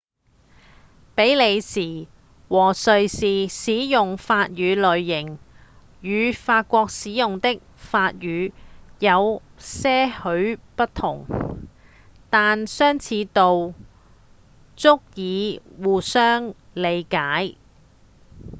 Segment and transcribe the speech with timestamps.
[1.15, 2.07] 比利時
[2.49, 5.37] 和瑞士使用的法語類型
[6.01, 8.51] 與法國使用的法語
[8.97, 11.27] 有些許不同
[12.31, 13.75] 但相似度
[14.75, 15.61] 足以
[16.01, 17.55] 相互理解